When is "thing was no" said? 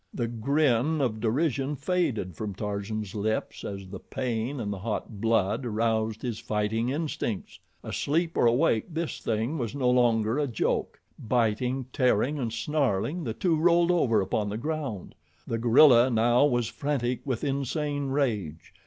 9.19-9.91